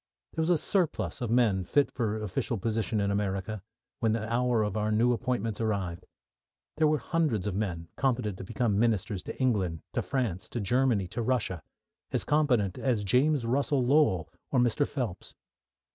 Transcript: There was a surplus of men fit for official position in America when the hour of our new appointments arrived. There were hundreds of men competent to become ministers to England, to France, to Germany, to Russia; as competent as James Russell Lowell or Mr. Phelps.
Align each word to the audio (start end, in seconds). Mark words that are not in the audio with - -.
There 0.33 0.41
was 0.41 0.49
a 0.49 0.57
surplus 0.57 1.21
of 1.21 1.29
men 1.29 1.63
fit 1.63 1.91
for 1.91 2.19
official 2.23 2.57
position 2.57 2.99
in 2.99 3.11
America 3.11 3.61
when 3.99 4.13
the 4.13 4.33
hour 4.33 4.63
of 4.63 4.75
our 4.75 4.91
new 4.91 5.13
appointments 5.13 5.61
arrived. 5.61 6.07
There 6.77 6.87
were 6.87 6.97
hundreds 6.97 7.45
of 7.45 7.53
men 7.55 7.87
competent 7.97 8.39
to 8.39 8.43
become 8.43 8.79
ministers 8.79 9.21
to 9.21 9.39
England, 9.39 9.83
to 9.93 10.01
France, 10.01 10.49
to 10.49 10.59
Germany, 10.59 11.07
to 11.09 11.21
Russia; 11.21 11.61
as 12.11 12.23
competent 12.23 12.79
as 12.79 13.03
James 13.03 13.45
Russell 13.45 13.85
Lowell 13.85 14.27
or 14.49 14.59
Mr. 14.59 14.87
Phelps. 14.89 15.35